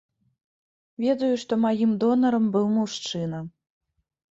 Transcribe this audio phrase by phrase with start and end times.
[1.05, 3.45] Ведаю, што маім донарам быў мужчына.